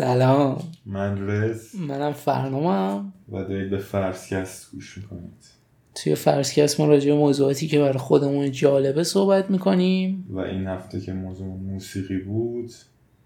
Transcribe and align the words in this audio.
سلام. 0.00 0.62
من 0.86 1.28
رز. 1.28 1.76
منم 1.76 2.12
فرنامم 2.12 3.12
و 3.32 3.44
دارید 3.44 3.70
به 3.70 3.78
فرسکست 3.78 4.72
گوش 4.72 4.98
می‌کنید. 4.98 5.44
توی 5.94 6.14
فرسکست 6.14 6.80
ما 6.80 6.86
راجع 6.86 7.10
به 7.10 7.16
موضوعاتی 7.16 7.68
که 7.68 7.78
برای 7.78 7.98
خودمون 7.98 8.50
جالبه 8.50 9.04
صحبت 9.04 9.50
می‌کنیم. 9.50 10.26
و 10.30 10.38
این 10.38 10.66
هفته 10.66 11.00
که 11.00 11.12
موضوع 11.12 11.46
موسیقی 11.46 12.18
بود 12.18 12.70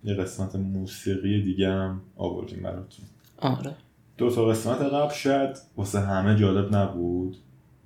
یه 0.05 0.15
قسمت 0.15 0.57
موسیقی 0.57 1.43
دیگه 1.43 1.69
هم 1.69 2.01
آوردیم 2.17 2.62
براتون. 2.62 3.05
آره. 3.39 3.75
دو 4.19 4.31
تا 4.31 4.47
قسمت 4.47 4.81
قبل 4.81 5.15
شاید 5.15 5.56
واسه 5.77 6.01
همه 6.01 6.37
جالب 6.37 6.77
نبود 6.77 7.37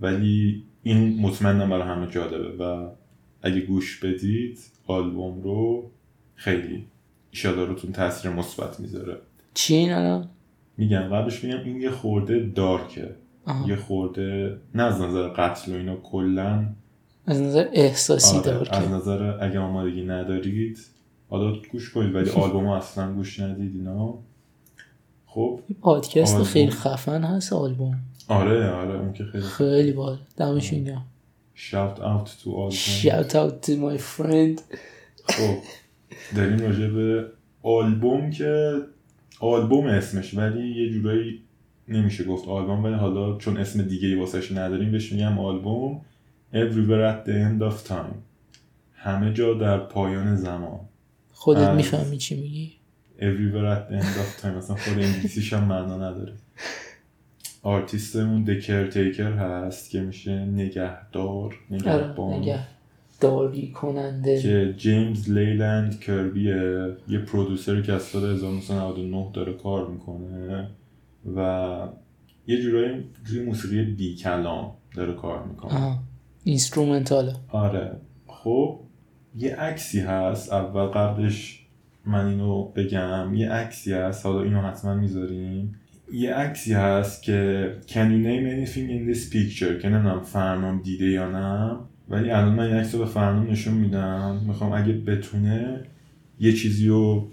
ولی 0.01 0.65
این 0.83 1.21
مطمئنم 1.21 1.71
برای 1.71 1.89
همه 1.89 2.07
جالبه 2.07 2.65
و 2.65 2.91
اگه 3.43 3.61
گوش 3.61 4.05
بدید 4.05 4.59
آلبوم 4.87 5.43
رو 5.43 5.91
خیلی 6.35 6.87
ایشالا 7.31 7.65
روتون 7.65 7.93
تاثیر 7.93 8.31
مثبت 8.31 8.81
می‌ذاره. 8.81 9.17
چی 9.55 9.75
این 9.75 9.93
الان؟ 9.93 10.29
میگم 10.77 11.01
قبلش 11.01 11.45
میگم 11.45 11.65
این 11.65 11.81
یه 11.81 11.91
خورده 11.91 12.51
دارکه. 12.55 13.15
آها. 13.47 13.69
یه 13.69 13.77
خورده 13.77 14.57
نه 14.75 14.83
از 14.83 15.01
نظر 15.01 15.29
قتل 15.29 15.73
و 15.73 15.75
اینا 15.75 15.97
کلا. 15.97 16.67
از 17.27 17.41
نظر 17.41 17.69
احساسی 17.73 18.37
آره، 18.37 18.47
دار 18.47 18.69
از 18.71 18.89
نظر 18.89 19.45
اگه 19.45 19.59
آمادگی 19.59 20.03
ندارید 20.05 20.79
حالا 21.31 21.53
گوش 21.73 21.91
کنید 21.91 22.15
ولی 22.15 22.31
آلبوم 22.43 22.67
اصلا 22.67 23.15
گوش 23.15 23.41
ندید 23.41 23.77
اینا. 23.77 24.15
خب. 25.27 25.61
پادکست 25.81 26.33
آلبوم. 26.35 26.49
خیلی 26.49 26.71
خفن 26.71 27.23
هست 27.25 27.53
آلبوم. 27.53 27.99
آره 28.29 28.71
آره 28.71 28.99
اون 29.01 29.13
که 29.13 29.25
خیلی 29.25 29.45
خیلی 29.45 29.93
بال 29.93 30.19
دمشون 30.37 30.85
گرم. 30.85 31.05
Shout 31.57 31.99
out 31.99 32.29
to 32.43 32.47
آلبوم 32.49 32.71
shout 32.71 33.31
out 33.33 33.67
to 33.67 33.71
my 33.71 33.99
friend. 34.17 34.61
خب. 35.33 35.59
داریم 36.37 36.59
راجع 36.59 36.87
به 36.87 37.27
آلبوم 37.63 38.31
که 38.31 38.81
آلبوم 39.41 39.87
اسمش 39.87 40.35
ولی 40.35 40.69
یه 40.69 40.91
جورایی 40.91 41.43
نمیشه 41.89 42.25
گفت 42.25 42.49
آلبوم 42.49 42.85
ولی 42.85 42.95
حالا 42.95 43.39
چون 43.39 43.57
اسم 43.57 43.83
دیگه 43.83 44.09
ای 44.09 44.15
واسش 44.15 44.53
نداریم 44.53 44.93
بهش 44.93 45.13
میگم 45.13 45.39
آلبوم 45.39 46.01
Everywhere 46.53 47.05
at 47.13 47.29
the 47.29 47.35
end 47.35 47.63
of 47.63 47.89
time. 47.89 48.15
همه 48.95 49.33
جا 49.33 49.55
در 49.55 49.79
پایان 49.79 50.37
زمان. 50.37 50.81
خودت 51.33 51.69
می‌فهمی 51.71 52.19
چی 52.19 52.41
میگی؟ 52.41 52.73
Everywhere 53.19 53.77
at 53.77 53.93
the 53.93 54.03
end 54.03 54.17
of 54.19 54.43
time 54.43 54.47
مثلا 54.47 54.77
خود 54.77 54.99
انگلیسیش 54.99 55.53
هم 55.53 55.65
معنا 55.65 55.97
نداره. 55.97 56.33
آرتیستمون 57.63 58.45
دکرتیکر 58.45 59.33
هست 59.33 59.91
که 59.91 60.01
میشه 60.01 60.33
نگهدار 60.33 61.45
آره 61.45 61.57
نگهبان. 61.71 62.35
نگه 62.35 62.61
داری 63.21 63.71
کننده. 63.71 64.43
که 64.43 64.75
جیمز 64.77 65.31
لیلند 65.31 66.01
کربیه 66.01 66.97
یه 67.09 67.19
پرودوسری 67.19 67.83
که 67.83 67.93
از 67.93 68.03
سال 68.03 68.31
1999 68.33 69.31
داره 69.33 69.53
کار 69.53 69.89
می‌کنه 69.89 70.69
و 71.37 71.89
یه 72.47 72.63
جورایی 72.63 73.05
روی 73.27 73.43
موسیقی 73.43 73.85
بی 73.85 74.17
کلام 74.17 74.73
داره 74.97 75.13
کار 75.13 75.45
می‌کنه. 75.45 75.75
آها. 75.75 75.99
اینسترومنتاله. 76.45 77.33
آره. 77.49 77.97
خب 78.27 78.81
یه 79.37 79.57
عکسی 79.57 80.01
هست. 80.01 80.53
اول 80.53 80.87
قبلش 80.87 81.67
من 82.07 82.27
اینو 82.27 82.65
بگم. 82.65 83.35
یه 83.35 83.51
عکسی 83.51 83.93
هست. 83.93 84.27
حالا 84.27 84.43
اینو 84.43 84.61
حتما 84.61 84.95
می‌ذاریم. 84.95 85.75
یه 86.13 86.35
عکسی 86.35 86.73
هست 86.73 87.23
که 87.23 87.73
Can 87.87 87.91
you 87.91 88.25
name 88.27 88.47
anything 88.55 88.89
in 88.91 89.15
this 89.15 89.33
picture 89.33 89.83
که 89.83 89.89
نمی‌دونم 89.89 90.21
فرنام 90.21 90.83
دیده 90.83 91.07
یا 91.07 91.31
نه. 91.31 91.77
ولی 92.11 92.31
الان 92.31 92.55
من 92.55 92.85
رو 92.93 92.99
به 92.99 93.07
فرنام 93.07 93.51
نشون 93.51 93.75
میدم. 93.75 94.41
می‌خوام 94.47 94.73
اگه 94.73 94.93
بتونه 94.93 95.81
یه 96.41 96.53
چیزی 96.53 96.89
رو 96.89 97.29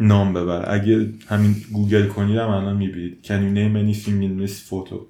نام 0.00 0.34
ببر 0.34 0.74
اگه 0.74 1.08
همین 1.28 1.56
گوگل 1.72 2.06
کنید 2.06 2.36
هم 2.38 2.48
الان 2.48 2.76
می‌بینید. 2.76 3.18
Can 3.22 3.26
you 3.28 3.54
name 3.56 3.76
anything 3.94 4.08
in 4.22 4.46
this 4.46 4.70
photo. 4.70 4.96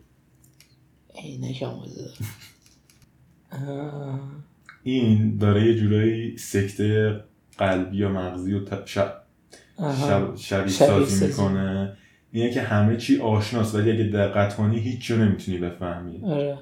این 4.83 5.37
داره 5.37 5.67
یه 5.67 5.75
جورایی 5.75 6.37
سکته 6.37 7.21
قلبی 7.59 7.97
یا 7.97 8.09
مغزی 8.09 8.55
و. 8.55 8.61
شب- 8.87 10.37
شبیه 10.37 10.69
سازی. 10.73 11.27
می‌کنه. 11.27 11.97
اینه 12.33 12.51
که 12.51 12.63
همه 12.63 12.97
چی 12.97 13.19
آشناست 13.21 13.75
ولی 13.75 13.93
اگه 13.93 14.05
دقت 14.05 14.57
کنی 14.57 14.79
هیچ 14.81 15.11
نمی‌تونی 15.11 15.59
بفهمی. 15.59 16.25
آره. 16.25 16.59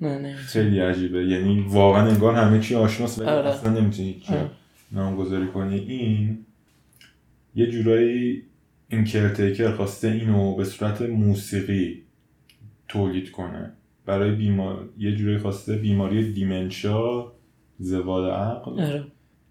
نه 0.00 0.18
نه 0.18 0.34
خیلی 0.34 0.80
عجیبه. 0.80 1.26
یعنی 1.26 1.60
واقعا 1.68 2.06
انگار 2.06 2.34
همه 2.34 2.60
چی 2.60 2.74
آشناست 2.74 3.18
ولی 3.18 3.28
آره. 3.28 3.48
اصلا 3.48 3.80
نمی‌تونی 3.80 4.10
هیچ. 4.10 4.30
نامگذاری 4.92 5.46
کنی. 5.46 5.78
این 5.78 6.38
یه 7.54 7.66
جورایی 7.66 8.42
این 8.88 9.04
کرتیکر 9.04 9.70
خواسته 9.72 10.08
اینو 10.08 10.56
به 10.56 10.64
صورت 10.64 11.02
موسیقی 11.02 12.02
تولید 12.88 13.30
کنه. 13.30 13.72
برای 14.06 14.30
بیمار 14.34 14.88
یه 14.98 15.16
جورایی 15.16 15.38
خواسته 15.38 15.76
بیماری 15.76 16.32
دیمنشا 16.32 17.32
زوال 17.78 18.30
عقل 18.30 18.80
آره. 18.80 19.04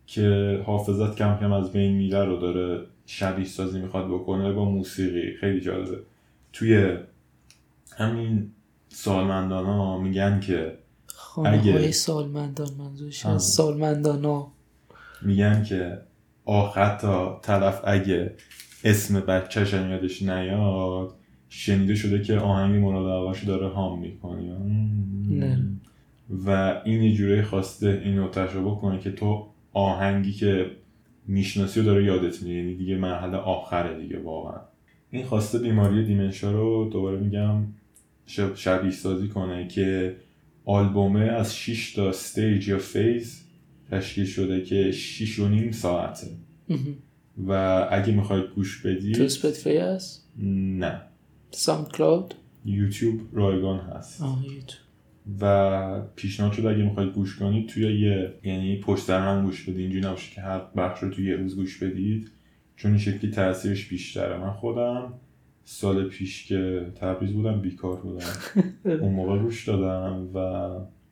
که 0.06 0.62
حافظت 0.66 1.16
کم 1.16 1.38
کم 1.40 1.52
از 1.52 1.74
بین 1.74 1.92
میره 1.92 2.26
رو 2.26 2.38
داره 2.38 2.86
شبیه 3.06 3.46
سازی 3.46 3.80
می‌خواد 3.80 4.08
بکنه 4.08 4.54
با 4.54 4.66
موسیقی. 4.72 5.34
خیلی 5.40 5.62
جالبه. 5.62 5.98
توی 6.54 6.98
همین 7.98 8.52
سالمندان 8.98 9.66
ها 9.66 9.98
میگن 9.98 10.40
که 10.40 10.78
خانه 11.08 11.50
اگه- 11.50 11.72
های 11.72 11.92
سالمندان 11.92 12.70
منظورش. 12.80 13.26
از 13.26 13.44
سالمندان 13.44 14.26
ها 14.26 14.52
میگن 15.22 15.64
که 15.64 15.98
آخر 16.46 16.98
تا 16.98 17.40
طرف 17.44 17.82
اگه 17.84 18.34
اسم 18.84 19.20
بچهش 19.20 19.74
هم 19.74 19.90
یادش 19.92 20.22
نیاد 20.22 21.16
شنیده 21.50 21.96
شده 21.96 22.22
که 22.22 22.38
آهنگ 22.40 22.84
مراد 22.84 23.36
داره 23.48 23.68
هام 23.68 24.00
می‌کنی 24.00 24.50
نه. 25.30 25.64
و 26.46 26.82
این 26.86 27.04
یه 27.04 27.14
جوری 27.14 27.42
خواسته 27.42 28.02
اینو 28.06 28.28
تجربه 28.28 28.76
کنه 28.82 29.00
که 29.00 29.12
تو 29.12 29.48
آهنگی 29.74 30.32
که 30.32 30.72
می‌شناسی 31.28 31.80
رو 31.80 31.86
داره 31.86 32.04
یادت 32.06 32.44
میره 32.44 32.56
یعنی 32.58 32.76
دیگه 32.76 32.98
مرحله 32.98 33.38
آخره 33.38 34.02
دیگه 34.02 34.20
واقعا 34.24 34.60
این 35.12 35.26
خواسته 35.26 35.60
بیماری 35.60 36.06
dementia 36.06 36.52
رو 36.52 36.90
دوباره 36.94 37.18
میگم 37.18 37.64
شب- 38.28 38.56
شبیه 38.56 38.92
سازی 38.92 39.28
کنه 39.28 39.68
که 39.68 40.16
آلبومه 40.66 41.20
از 41.22 41.58
6 41.58 41.94
تا 41.94 42.10
stage 42.10 42.68
یا 42.68 42.78
phase 42.78 43.44
تشکیل 43.92 44.26
شده 44.26 44.62
که 44.62 44.92
6 44.92 45.40
و 45.40 45.50
نیم 45.50 45.72
ساعته. 45.72 46.28
و 47.48 47.52
اگه 47.92 48.12
می‌خواید 48.14 48.46
گوش 48.56 48.82
تو 48.82 48.90
بدید 48.90 49.22
Spotify 49.22 49.78
هست؟ 49.78 50.32
نه. 50.44 51.02
SoundCloud 51.52 52.34
YouTube 52.66 53.22
رایگان 53.34 53.80
هست. 53.80 54.22
آه 54.22 54.44
یوتیوب. 54.44 54.62
و 55.42 56.02
پیشنهاد 56.16 56.54
شده 56.54 56.70
اگه 56.70 56.84
می‌خواید 56.84 57.14
گوش 57.14 57.36
کنید 57.36 57.70
توی 57.70 58.02
یه 58.02 58.34
یعنی 58.44 58.80
پشت 58.80 59.04
سر 59.04 59.20
هم 59.20 59.46
گوش 59.46 59.64
بدید 59.64 59.80
اینجوری 59.80 60.06
نباشه 60.06 60.36
که 60.36 60.42
هر 60.42 60.60
بخش 60.78 61.04
رو 61.04 61.10
توی 61.10 61.26
یه 61.30 61.36
روز 61.36 61.56
گوش 61.56 61.84
بدید 61.84 62.32
چون 62.76 62.92
این 62.92 63.00
شکلی 63.00 63.32
تاثیرش 63.32 63.88
بیشتره. 63.88 64.38
من 64.38 64.52
خودم 64.54 65.14
سال 65.70 66.04
پیش 66.04 66.46
که 66.46 66.86
تبریز 66.96 67.34
بودم 67.34 67.62
بیکار 67.62 67.96
بودم. 67.96 68.26
اون 69.02 69.14
موقع 69.14 69.38
گوش 69.38 69.68
دادم 69.68 70.30
و 70.34 70.70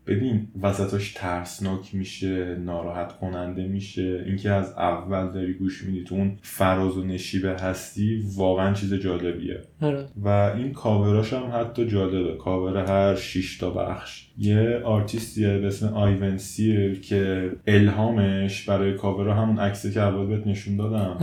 ببین 0.07 0.47
وسطاش 0.61 1.13
ترسناک 1.13 1.95
میشه 1.95 2.55
ناراحت 2.55 3.17
کننده 3.19 3.67
میشه. 3.67 4.23
اینکه 4.25 4.51
از 4.51 4.73
اول 4.73 5.31
داری 5.31 5.53
گوش 5.53 5.83
میدی 5.83 6.03
تو 6.03 6.15
اون 6.15 6.37
فراز 6.41 6.97
و 6.97 7.03
نشیبه 7.03 7.49
هستی 7.49 8.23
واقعا 8.35 8.73
چیز 8.73 8.93
جالبیه. 8.93 9.61
آره. 9.81 10.05
و 10.23 10.27
این 10.27 10.73
کاوراش 10.73 11.33
هم 11.33 11.49
حتی 11.53 11.87
جالبه. 11.87 12.37
کاور 12.37 12.77
هر 12.77 13.15
6 13.15 13.57
تا 13.57 13.69
بخش. 13.69 14.27
یه 14.37 14.81
آرتیستیه 14.85 15.57
به 15.57 15.67
اسم 15.67 15.87
Ivan 15.87 16.37
Seal 16.37 17.01
که 17.01 17.51
الهامش 17.67 18.63
برای 18.63 18.93
کاور 18.93 19.29
همون 19.29 19.59
عکسی 19.59 19.91
که 19.91 20.01
اول 20.01 20.27
بهت 20.27 20.47
نشون 20.47 20.77
دادم. 20.77 21.17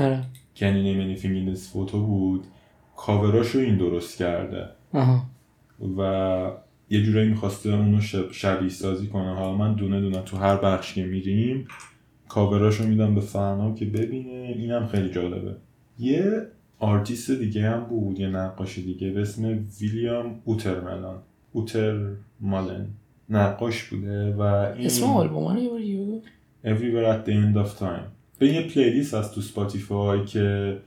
anything 1.01 1.35
in 1.37 1.55
this 1.55 1.67
photo 1.73 1.95
بود؟ 1.95 2.47
کاوراشو 3.07 3.59
این 3.59 3.77
درست 3.77 4.19
کرده. 4.19 4.69
آها. 4.93 5.23
و 5.99 6.51
یه 6.91 7.03
جورایی 7.03 7.29
می‌خواسته 7.29 7.71
اونو 7.71 8.01
شب 8.01 8.33
شبیه 8.33 8.69
سازی 8.69 9.07
کنه. 9.07 9.35
حالا 9.35 9.57
من 9.57 9.75
دونه 9.75 10.01
دونه 10.01 10.23
تو 10.23 10.37
هر 10.37 10.57
بخش 10.57 10.95
که 10.95 11.05
میریم 11.05 11.67
کاوراشو 12.29 12.87
میدم 12.87 13.15
به 13.15 13.21
فرنام 13.21 13.75
که 13.75 13.85
ببینه. 13.85 14.55
اینم 14.59 14.87
خیلی 14.87 15.11
جالبه. 15.11 15.55
یه 15.99 16.47
آرتیست 16.79 17.31
دیگه 17.31 17.71
هم 17.71 17.85
بود 17.85 18.21
یه 18.21 18.29
نقاش 18.29 18.79
دیگه 18.79 19.11
به 19.11 19.21
اسم 19.21 19.59
William 19.81 20.41
Utermohlen. 20.45 21.19
Utermohlen 21.53 22.87
نقاش 23.31 23.85
بوده 23.85 24.35
و 24.35 24.41
این 24.43 24.87
اسم 24.87 25.05
آلبوم. 25.05 25.57
Everywhere 26.65 27.07
at 27.15 27.29
the 27.29 27.33
end 27.33 27.67
of 27.67 27.81
time. 27.81 28.07
به 28.39 28.49
یه 28.49 28.63
playlist 28.63 29.15
هست 29.15 29.35
تو 29.35 29.41
Spotify 29.41 30.25
که 30.25 30.79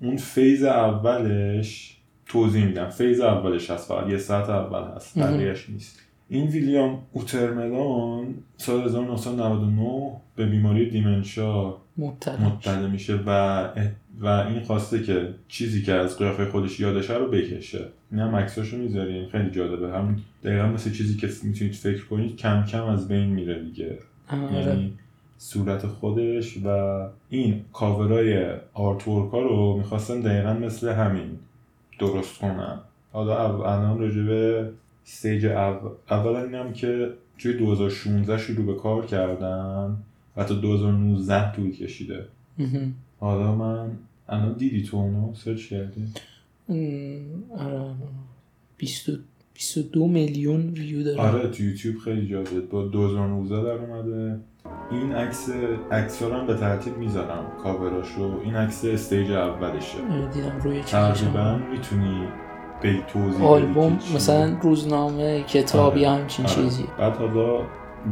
اون 0.00 0.16
phase 0.16 0.64
اولش 0.64 1.96
توضیح 2.26 2.64
میدم. 2.64 2.88
phase 2.88 3.20
اولش 3.20 3.70
هست 3.70 3.88
فقط 3.88 4.10
یه 4.10 4.18
ساعت 4.18 4.50
اول 4.50 4.96
هست. 4.96 5.18
بقیهش 5.18 5.70
نیست. 5.70 6.00
این 6.28 6.46
William 6.46 7.02
Utermohlen 7.12 8.34
سال 8.56 8.84
1999 8.84 10.12
به 10.36 10.46
بیماری 10.46 10.90
dementia 10.90 11.74
مبتلا 11.96 12.48
مبتلا 12.48 12.88
میشه. 12.88 13.14
و 13.26 13.68
و 14.20 14.26
این 14.26 14.60
خواسته 14.60 15.02
که 15.02 15.28
چیزی 15.48 15.82
که 15.82 15.92
از 15.92 16.18
قیافه 16.18 16.44
خودش 16.44 16.80
یادشه 16.80 17.14
رو 17.14 17.30
بکشه. 17.30 17.88
این 18.10 18.20
هم 18.20 18.36
عکساشو 18.36 18.76
می‌ذاریم. 18.76 19.28
خیلی 19.28 19.50
جالبه. 19.50 19.88
هم 19.92 20.16
دقیقا 20.44 20.66
مثل 20.66 20.92
چیزی 20.92 21.16
که 21.16 21.28
می‌تونید 21.42 21.74
فکر 21.74 22.04
کنید 22.04 22.36
کم 22.36 22.64
کم 22.64 22.84
از 22.84 23.08
بین 23.08 23.26
میره 23.26 23.62
دیگه. 23.62 23.98
آره. 24.30 24.66
یعنی 24.66 24.92
صورت 25.38 25.86
خودش 25.86 26.58
و 26.64 26.68
این 27.28 27.64
cover 27.72 28.56
ای 28.74 29.08
artwork 29.08 29.32
ها 29.32 29.42
رو 29.42 29.76
می‌خواستن 29.76 30.20
دقیقا 30.20 30.52
مثل 30.52 30.88
همین 30.88 31.38
درست 31.98 32.38
کنن 32.38 32.80
حالا 33.12 33.64
الان 33.64 33.98
راجع 33.98 34.22
به 34.22 34.70
stage 35.06 35.46
اول 35.46 35.90
اول 36.10 36.36
اینم 36.36 36.72
که 36.72 37.10
توی 37.38 37.52
2016 37.52 38.38
شروع 38.38 38.66
به 38.66 38.74
کار 38.74 39.06
کردن 39.06 39.96
و 40.36 40.44
تا 40.44 40.54
2019 40.54 41.52
طول 41.52 41.70
کشیده. 41.70 42.24
حالا 43.20 43.54
من 43.54 43.90
الان 44.28 44.52
دیدی 44.52 44.82
تو 44.82 44.96
اونو؟ 44.96 45.34
سرچ 45.34 45.68
کردی؟ 45.68 46.08
آره. 47.58 47.94
20 48.76 49.10
22 49.54 50.08
میلیون 50.08 50.68
ویو 50.68 51.02
داره. 51.02 51.20
آره 51.20 51.48
تو 51.48 51.62
یوتیوب 51.62 51.98
خیلی 51.98 52.28
جالبه 52.28 52.60
با 52.60 52.84
2019 52.86 53.62
در 53.62 53.70
اومده. 53.70 54.40
این 54.90 55.14
عکس 55.14 55.50
عکس 55.92 56.22
رو 56.22 56.34
هم 56.34 56.46
به 56.46 56.54
ترتیب 56.54 56.98
می‌ذارم 56.98 57.44
کاوراشو. 57.62 58.40
این 58.44 58.56
عکس 58.56 58.84
استیج 58.84 59.32
اولشه. 59.32 59.98
دیدم 60.34 60.60
روی 60.62 60.80
تقریبا 60.80 61.60
می‌تونی 61.70 62.28
به 62.82 62.98
توضیح 63.12 63.46
آلبوم؟ 63.46 63.98
مثلا 64.14 64.58
روزنامه 64.62 65.42
کتاب 65.42 65.96
یا 65.96 66.10
آره، 66.10 66.20
همچین 66.20 66.46
آره. 66.46 66.54
چیزی. 66.54 66.84
بعد 66.98 67.16
حالا 67.16 67.60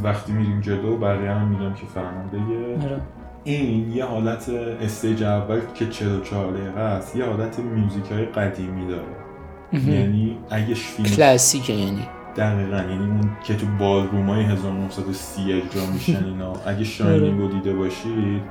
وقتی 0.02 0.32
میریم 0.32 0.60
جلو 0.60 0.96
بقیه 0.96 1.30
هم 1.30 1.48
میگم 1.48 1.74
که 1.74 1.86
فهمنده 1.86 2.38
آره. 2.86 3.00
این 3.44 3.92
یه 3.92 4.04
حالت 4.04 4.48
استیج 4.80 5.22
اول 5.22 5.60
که 5.74 5.88
44 5.88 6.52
دقیقه 6.52 6.80
است 6.80 7.16
یه 7.16 7.24
حالت 7.24 7.58
میوزیک 7.58 8.12
های 8.12 8.24
قدیمی 8.24 8.86
داره. 8.86 9.02
یعنی 9.72 10.38
اگه 10.50 10.74
فیلم 10.74 11.08
کلاسیکه 11.08 11.72
یعنی. 11.72 12.08
دقیقا 12.36 12.76
یعنی 12.76 13.04
اون 13.04 13.30
که 13.44 13.56
تو 13.56 13.66
بالروم 13.78 14.28
های 14.28 14.42
1930 14.44 15.52
اجرا 15.52 15.86
میشن 15.92 16.24
اینا. 16.24 16.52
اگه 16.66 16.84
شاینینگ 16.84 17.40
رو 17.40 17.48
دیده 17.48 17.74
باشید 17.74 18.42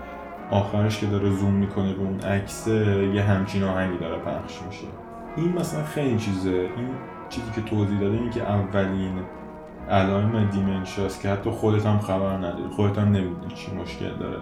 آخرش 0.51 0.99
که 0.99 1.05
داره 1.05 1.29
زوم 1.29 1.53
می‌کنه 1.53 1.93
رو 1.93 2.01
اون 2.01 2.19
عکس 2.19 2.67
یه 3.13 3.23
همچین 3.23 3.63
آهنگی 3.63 3.97
داره 3.97 4.17
پخش 4.17 4.59
میشه. 4.67 4.87
این 5.37 5.53
مثلا 5.53 5.83
خیلی 5.83 6.17
چیزه. 6.17 6.49
این 6.49 6.87
چیزی 7.29 7.51
که 7.55 7.61
توضیح 7.61 7.99
داده 7.99 8.17
این 8.17 8.29
که 8.29 8.49
اولین 8.49 9.13
علائم 9.89 10.49
دیمنشاست 10.49 11.21
که 11.21 11.29
حتی 11.29 11.49
خودت 11.49 11.85
هم 11.85 11.99
خبر 11.99 12.37
نداری. 12.37 12.69
خودت 12.75 12.97
هم 12.97 13.07
نمی‌دونی 13.07 13.53
چی 13.55 13.71
مشکل 13.75 14.17
داره. 14.19 14.37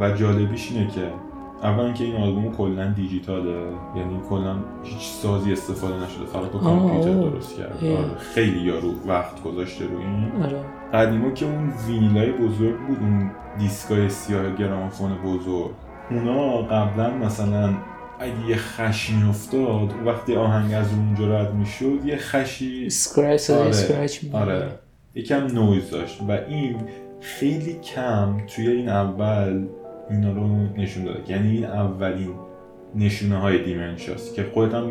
و 0.00 0.10
جالبیش 0.10 0.72
اینه 0.72 0.90
که 0.90 1.12
اولا 1.62 1.92
که 1.92 2.04
این 2.04 2.16
آلبوم 2.16 2.52
کلا 2.52 2.90
دیجیتاله 2.90 3.66
یعنی 3.96 4.20
کلا 4.28 4.56
هیچ 4.82 5.02
سازی 5.02 5.52
استفاده 5.52 5.94
نشده 5.94 6.24
فقط 6.24 6.50
با 6.50 6.58
کامپیوتر. 6.58 7.12
درست 7.30 7.56
کرده. 7.56 7.98
آره، 7.98 8.18
خیلی 8.18 8.60
یارو 8.60 8.92
وقت 9.06 9.42
گذاشته 9.42 9.84
رو 9.84 9.98
این 9.98 10.42
آره 10.42 10.60
قدیما 10.94 11.30
که 11.30 11.46
اون 11.46 11.72
وینیلای 11.88 12.32
بزرگ 12.32 12.86
بود 12.86 12.98
اون 13.00 13.30
دیسکای 13.58 14.08
سیاه 14.08 14.56
گرامافون 14.56 15.12
بزرگ 15.24 15.70
اونا 16.10 16.56
قبلا 16.56 17.10
مثلا 17.10 17.74
اگه 18.20 18.48
یه 18.48 18.56
خشی 18.56 19.14
میافتاد 19.14 19.90
وقتی 20.06 20.36
آهنگ 20.36 20.74
از 20.74 20.92
اونجا 20.92 21.40
رد 21.40 21.54
می‌شد 21.54 22.00
یه 22.04 22.16
خشی 22.16 22.90
صدای 22.90 23.38
آره، 23.50 24.08
می‌کنه. 24.22 24.40
آره 24.42 24.78
یکم 25.14 25.46
نویز 25.46 25.90
داشت 25.90 26.20
و 26.28 26.32
این 26.48 26.76
خیلی 27.20 27.74
کم 27.74 28.36
توی 28.46 28.68
این 28.68 28.88
اول 28.88 29.66
اینا 30.10 30.32
رو 30.32 30.48
نشون 30.76 31.04
داده. 31.04 31.20
یعنی 31.32 31.50
این 31.50 31.64
اولین 31.64 32.28
نشونه 32.94 33.36
های 33.36 33.64
دیمنشاست 33.64 34.34
که 34.34 34.44
خودت 34.54 34.74
هم 34.74 34.90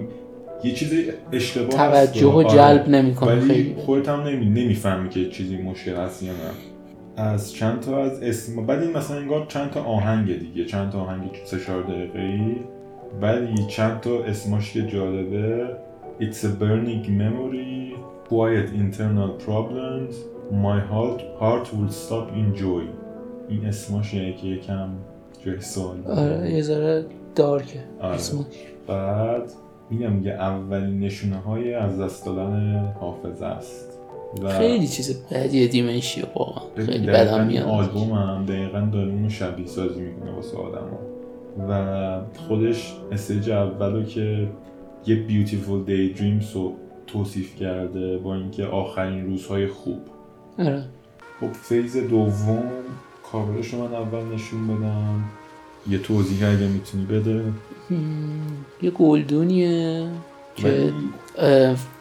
یه 0.64 0.72
چیزی 0.74 1.04
اشتباه 1.32 1.80
هست. 1.80 2.14
توجه 2.14 2.28
و- 2.28 2.38
آره. 2.38 2.50
جلب 2.50 2.90
نمی‌کنه. 2.90 3.32
ولی 3.32 3.42
خیلی. 3.42 3.76
خودت 3.86 4.10
هم 4.10 4.22
نمی... 4.22 4.46
نمی‌فهمی 4.46 5.10
که 5.10 5.30
چیزی 5.30 5.58
مشکل 5.58 5.96
هست 5.96 6.24
یا 6.24 6.32
نه. 6.32 6.38
از 7.24 7.54
چند 7.54 7.80
تا 7.80 8.04
از 8.04 8.24
اسم 8.24 8.66
بعد 8.66 8.82
این 8.84 8.98
مثلا 8.98 9.18
انگار 9.18 9.46
چند 9.46 9.70
تا 9.72 9.84
آهنگ 9.84 10.40
دیگه. 10.40 10.66
چند 10.66 10.92
تا 10.92 11.02
آهنگ 11.02 11.30
سه 11.46 11.60
چهار 11.60 11.84
دقیقه 11.84 12.20
ای 12.20 12.56
ولی 13.22 13.66
چند 13.68 14.00
تا 14.00 14.24
اسماش 14.24 14.74
که 14.74 14.82
جالبه. 14.88 15.68
It's 16.20 16.44
a 16.44 16.62
burning 16.62 17.08
memory. 17.22 17.96
Quiet 18.30 18.70
internal 18.84 19.32
problems. 19.48 20.14
My 20.68 20.80
heart, 20.92 21.20
heart 21.42 21.66
will 21.76 21.94
stop 22.04 22.28
in 22.42 22.48
joy. 22.62 22.84
این 23.50 23.66
اسماش 23.66 24.14
یعنی 24.14 24.34
که 24.34 24.48
یکم 24.48 24.90
جای 25.46 25.60
سوال. 25.60 25.98
آره 26.08 26.52
یه 26.52 26.62
ذره 26.62 27.06
دارکه. 27.36 27.80
آره. 28.02 28.16
اسمش 28.16 28.46
بعد 28.88 29.52
میگم 29.90 30.12
میگه 30.14 30.32
اولین 30.32 31.00
نشونه 31.00 31.38
های 31.38 31.74
از 31.74 32.00
دست 32.00 32.26
دادن 32.26 32.86
حافظه 33.00 33.46
است. 33.46 34.00
و 34.44 34.50
خیلی 34.50 34.88
چیز 34.88 35.26
بدیه 35.32 35.68
دیمنشیا 35.68 36.28
واقعا. 36.36 36.86
خیلی 36.86 37.08
بدم 37.08 37.48
میاد. 37.48 37.68
آلبوم 37.68 38.12
هم 38.12 38.46
دقیقا 38.46 38.90
داره 38.94 39.12
اونو 39.12 39.30
شبیه 39.30 39.66
سازی 39.66 40.02
می‌کنه 40.02 40.32
واسه 40.32 40.58
آدم 40.58 40.88
و 41.70 42.22
خودش 42.48 42.94
stage 43.12 43.50
اولو 43.50 44.04
که 44.04 44.48
یه 45.08 45.16
beautiful 45.16 45.84
daydream 45.84 46.14
ز 46.14 46.56
رو 46.56 46.74
توصیف 47.08 47.56
کرده 47.56 48.18
با 48.18 48.36
اینکه 48.36 48.66
آخرین 48.66 49.26
روزهای 49.26 49.68
خوب. 49.68 50.00
آره. 50.60 50.84
خب 51.40 51.52
phase 51.52 51.98
دوم 51.98 52.64
کاورش 53.34 53.74
رو 53.74 53.80
من 53.80 53.94
اول 53.96 54.36
نشون 54.36 54.68
بدم. 54.68 55.24
یه 55.90 55.98
توضیح 55.98 56.48
اگه 56.48 56.68
می‌تونی 56.68 57.06
بده. 57.06 57.44
یه 58.82 58.90
گلدونیه 58.90 60.08
که 60.56 60.94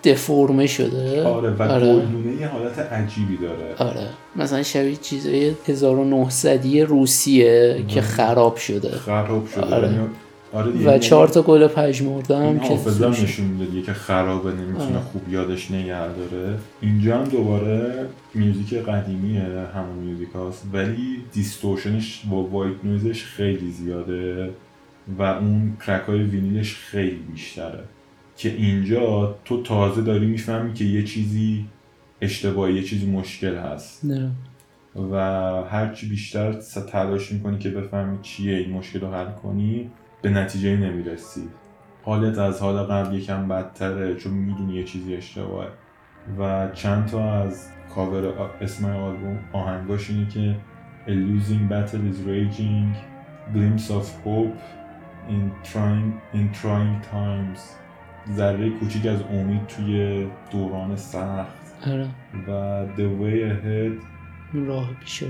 deform 0.05 0.58
ه 0.58 0.67
شده. 0.67 1.25
آره 1.25 1.51
و 1.51 1.63
آره. 1.63 1.87
گلدونه 1.87 2.41
یه 2.41 2.49
حالت 2.49 2.79
عجیبی 2.79 3.37
داره. 3.37 3.75
آره. 3.79 4.09
مثلا 4.37 4.63
شبیه 4.63 4.97
چیزای 4.97 5.55
1900 5.69 6.67
روسیه 6.77 7.85
که 7.89 8.01
خراب 8.01 8.57
شده. 8.57 8.91
خراب 8.91 9.49
شده. 9.49 9.75
آره. 9.75 10.01
یعنی- 10.55 10.65
آره 10.65 10.73
دیگه 10.73 10.85
و 10.85 10.89
یعنی 10.89 11.01
چهار 11.01 11.29
تا 11.29 11.43
گل 11.43 11.67
پژمرده 11.67 12.39
این 12.39 12.57
هم 12.57 12.59
که 12.59 12.69
حافظه 12.69 13.09
نشون 13.09 13.47
میده 13.47 13.83
که 13.83 13.93
خرابه 13.93 14.53
نمی‌تونه. 14.53 14.99
خوب 15.01 15.33
یادش 15.33 15.71
نگه 15.71 16.09
داره 16.13 16.59
اینجا 16.81 17.19
هم 17.19 17.25
دوباره 17.25 18.07
music 18.35 18.75
قدیمیه 18.75 19.43
همون 19.75 19.97
music 20.05 20.29
هاست 20.35 20.67
ولی 20.73 21.25
distortion 21.33 22.08
ش 22.08 22.23
با 22.31 22.43
white 22.43 22.75
noise 22.85 23.14
ش 23.14 23.25
خیلی 23.25 23.71
زیاده 23.71 24.51
و 25.19 25.23
اون 25.23 25.77
crack 25.87 26.03
های 26.03 26.23
vinyl 26.23 26.60
ش 26.60 26.75
خیلی 26.75 27.23
بیشتره 27.33 27.85
که 28.37 28.49
اینجا 28.49 29.35
تو 29.45 29.63
تازه 29.63 30.03
داری 30.03 30.27
می‌فهمی 30.27 30.73
که 30.75 30.85
یه 30.85 31.03
چیزی 31.05 31.65
اشتباهی 32.21 32.75
یه 32.75 32.83
چیزی 32.83 33.07
مشکل 33.07 33.55
هست 33.57 34.05
نه. 34.05 34.31
و 35.13 35.17
هرچی 35.63 36.09
بیشتر 36.09 36.53
تلاش 36.93 37.33
می‌کنی 37.33 37.59
که 37.59 37.71
بفهمی 37.71 38.19
چیه 38.23 38.57
این 38.57 38.71
مشکل 38.71 39.01
رو 39.01 39.11
حل 39.13 39.31
کنی 39.43 39.91
به 40.23 40.31
نتیجه 40.31 40.77
نمی‌رسی. 40.77 41.49
حالت 42.05 42.39
از 42.39 42.61
حال 42.61 42.83
قبل 42.83 43.15
یکم 43.15 43.49
بدتره 43.49 44.15
چون 44.15 44.33
می‌دونی 44.33 44.75
یه 44.75 44.85
چیزی 44.85 45.15
اشتباهه. 45.15 45.69
و 46.39 46.69
چند 46.75 47.07
تا 47.07 47.33
از 47.43 47.69
کاور 47.95 48.51
اسم 48.61 48.87
آلبوم 48.87 49.39
آهنگاش 49.53 50.11
اینه 50.11 50.29
که 50.29 50.57
A 51.07 51.11
losing 51.11 51.73
battle 51.73 52.03
is 52.13 52.19
raging 52.29 52.95
Glimpse 53.55 53.89
of 53.91 54.07
hope 54.25 54.59
in 55.29 55.43
trying, 55.73 56.09
in 56.35 56.47
trying 56.63 57.01
times. 57.13 57.61
ذره 58.33 58.71
کوچیک 58.71 59.07
از 59.07 59.23
امید 59.23 59.67
توی 59.67 60.27
دوران 60.51 60.97
سخت. 60.97 61.87
آره. 61.87 62.09
و 62.49 62.87
The 62.97 63.01
way 63.23 63.53
ahead 63.53 64.05
راه 64.67 64.91
پیش 65.01 65.23
رو. 65.23 65.29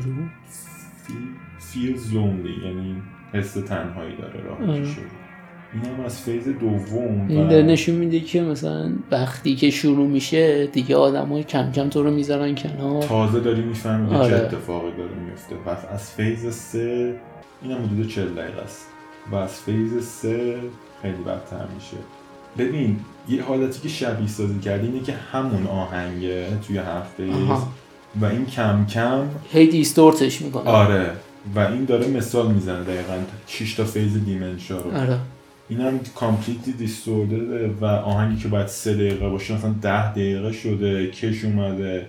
Feel- 1.07 1.63
feels 1.63 2.11
lonely 2.13 2.65
یعنی 2.65 3.03
حس 3.33 3.53
تنهایی 3.53 4.17
داره 4.17 4.41
راه 4.41 4.71
آره. 4.71 4.87
این 5.75 5.85
هم 5.85 6.05
از 6.05 6.21
phase 6.21 6.49
دوم 6.49 7.27
این 7.29 7.49
داره 7.49 7.63
نشون 7.63 7.95
میده 7.95 8.21
که 8.21 8.43
مثلا 8.43 8.93
وقتی 9.11 9.57
که 9.57 9.71
شروع 9.71 10.07
میشه 10.09 10.67
دیگه 10.67 10.97
آدمای 10.97 11.45
کم 11.45 11.73
کم 11.73 11.89
تو 11.89 12.03
رو 12.03 12.11
می‌ذارن 12.11 12.55
کنار. 12.55 13.03
تازه 13.03 13.41
داری 13.41 13.63
می‌فهمی 13.63 14.09
که 14.09 14.15
چه 14.15 14.21
آره. 14.21 14.37
اتفاقی 14.37 14.91
داره 14.97 15.15
میفته 15.29 15.55
و 15.67 15.95
از 15.95 16.11
phase 16.11 16.55
سه 16.55 17.15
این 17.63 17.73
هم 17.73 17.85
حدود 17.85 18.09
40 18.09 18.35
دقیقه 18.35 18.63
است. 18.63 18.87
و 19.31 19.35
از 19.37 19.61
phase 19.61 20.05
سه 20.05 20.57
خیلی 21.03 21.23
بدتر 21.27 21.67
میشه. 21.75 21.97
ببین 22.59 22.97
یه 23.29 23.43
حالتی 23.43 23.81
که 23.81 23.89
شبیه 23.89 24.29
سازی 24.29 24.59
کردی 24.59 24.87
اینه 24.87 25.01
که 25.01 25.13
همون 25.13 25.67
آهنگه 25.67 26.47
توی 26.67 26.79
هر 26.79 27.03
phase 27.17 27.35
آها. 27.35 27.69
و 28.21 28.25
این 28.25 28.47
کم 28.47 28.87
کم 28.87 29.29
هی 29.53 29.67
distort 29.67 30.26
ش 30.26 30.43
می‌کنه. 30.43 30.71
آره. 30.71 31.11
و 31.55 31.59
این 31.59 31.85
داره 31.85 32.09
مثال 32.09 32.53
می‌زنه 32.53 32.85
دقیقا 32.85 33.19
6 33.47 33.75
تا 33.75 33.85
phase 33.85 34.25
dementia 34.25 34.81
رو. 34.81 34.97
آره. 34.97 35.19
این 35.69 35.81
هم 35.81 36.01
completely 36.15 36.73
distorted 36.73 37.65
ه 37.65 37.75
و 37.81 37.85
آهنگی 37.85 38.43
که 38.43 38.49
باید 38.49 38.67
سه 38.67 38.95
دقیقه 38.95 39.29
باشه 39.29 39.55
مثلا 39.55 39.75
ده 39.83 40.11
دقیقه 40.11 40.53
شده 40.53 41.07
کش 41.07 41.45
اومده 41.45 42.09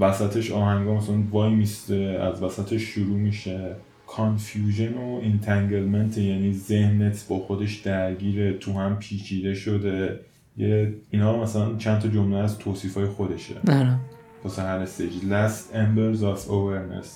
وسطش 0.00 0.52
آهنگا 0.52 0.94
مثلا 0.94 1.22
وای 1.30 1.50
میسته 1.50 1.94
از 1.94 2.42
وسطش 2.42 2.82
شروع 2.82 3.18
میشه. 3.18 3.76
confusion 4.06 4.94
و 4.94 5.20
entanglement 5.22 6.18
یعنی 6.18 6.52
ذهنت 6.52 7.26
با 7.28 7.38
خودش 7.38 7.74
درگیره 7.76 8.52
تو 8.52 8.72
هم 8.72 8.96
پیچیده 8.98 9.54
شده. 9.54 10.20
یه 10.56 10.94
اینا 11.10 11.42
مثلا 11.42 11.76
چند 11.76 12.00
تا 12.00 12.08
جمله 12.08 12.38
از 12.38 12.58
توصیف 12.58 12.96
های 12.96 13.06
خودشه. 13.06 13.54
آره. 13.68 13.96
واسه 14.44 14.62
هر 14.62 14.78
استیج. 14.78 15.12
Last 15.12 15.74
embers 15.74 16.20
of 16.20 16.48
awareness. 16.48 17.08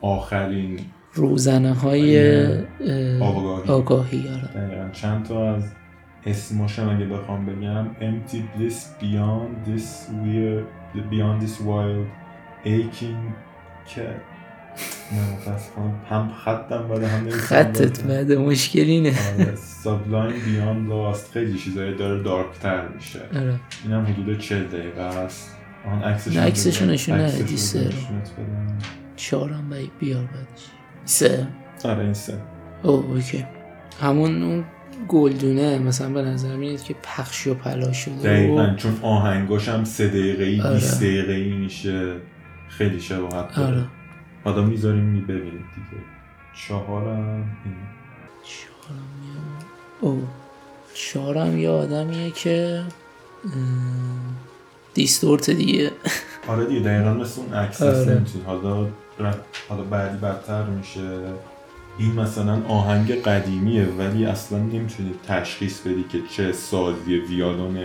آخرین 0.00 0.80
روزنه 1.14 1.72
های 1.74 2.44
آگاهی. 3.20 3.68
آگاهی 3.70 4.28
آره. 4.28 4.90
چند 4.92 5.24
تا 5.24 5.54
از 5.54 5.72
اسماشم 6.26 6.88
اگه 6.88 7.04
بخوام 7.06 7.46
بگم. 7.46 7.86
Empty 8.00 8.36
bliss 8.36 9.02
beyond 9.02 9.68
this 9.68 10.10
weird 10.24 10.64
beyond 11.10 11.42
this 11.44 11.60
wild 11.60 12.06
aching 12.66 13.32
که 13.86 14.14
هم 16.10 16.32
خطم 16.44 16.88
بده 16.88 17.08
هم 17.08 17.30
خطت. 17.30 18.02
بعد 18.02 18.32
مشکلینه 18.32 19.08
آره 19.08 19.54
sublime 19.84 20.32
beyond 20.32 20.90
lost. 20.90 21.32
خیلی 21.32 21.58
چیزایی 21.58 21.94
داره 21.94 22.22
دارکتر 22.22 22.88
میشه. 22.88 23.20
آره. 23.36 23.54
اینم 23.84 24.04
حدود 24.04 24.38
40 24.38 24.64
دقیقه 24.64 25.02
است. 25.02 25.56
آن 25.92 26.02
عکسش 26.02 26.36
نه، 26.36 26.46
نشون. 26.46 26.90
نشونت 26.90 27.34
بدم. 28.32 28.78
چهارم 29.16 29.68
باید 29.70 29.90
بیار 29.98 30.22
بعدش. 30.22 30.73
سه. 31.04 31.46
آره 31.84 32.04
این 32.04 32.14
سه. 32.14 32.34
او 32.82 32.90
اوکی. 32.90 33.44
همون 34.00 34.42
اون 34.42 34.64
گلدونه 35.08 35.78
مثلا 35.78 36.08
به 36.08 36.22
نظر 36.22 36.56
میاد 36.56 36.82
که 36.82 36.94
پخش 37.02 37.46
و 37.46 37.54
پلا 37.54 37.92
شده 37.92 38.14
دقیقا 38.14 38.72
و 38.72 38.76
چون 38.76 38.98
آهنگاش 39.02 39.68
هم 39.68 39.84
سه 39.84 40.08
دقیقه 40.08 40.44
ای 40.44 40.60
آره. 40.60 40.74
20 40.74 41.00
دقیقه 41.00 41.32
ای 41.32 41.52
میشه. 41.52 42.16
خیلی 42.68 43.00
شباهت 43.00 43.54
داره. 43.56 43.66
آره. 43.76 43.84
حالا 44.44 44.62
می‌ذاریم 44.62 45.04
می‌بینید 45.04 45.52
دیگه. 45.52 46.02
چهارم 46.68 47.36
این. 47.64 47.74
چهارم 48.44 49.04
یه- 49.24 49.64
او 50.00 50.22
چهارم 50.94 51.58
یه 51.58 51.68
آدمیه 51.68 52.30
که 52.30 52.82
دیستورت 54.94 55.50
دیگه. 55.50 55.90
آره 56.48 56.64
دیگه 56.66 56.80
دقیقا 56.80 57.14
مثل 57.14 57.40
اون 57.40 57.52
عکس 57.54 57.82
آره. 57.82 58.22
حالا 58.46 58.86
حالا 59.68 59.82
بعدی 59.82 60.16
بدتر 60.18 60.64
میشه. 60.64 61.18
این 61.98 62.12
مثلا 62.12 62.62
آهنگ 62.68 63.12
قدیمیه 63.22 63.84
ولی 63.84 64.26
اصلا 64.26 64.58
نمی‌تونی 64.58 65.10
تشخیص 65.28 65.80
بدی 65.80 66.04
که 66.12 66.18
چه 66.30 66.52
سازی 66.52 67.14
ویالون 67.16 67.76